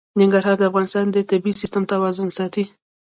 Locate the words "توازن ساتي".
1.93-2.63